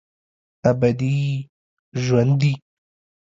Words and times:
ابدي 0.69 1.15
ژوندي 2.03 2.53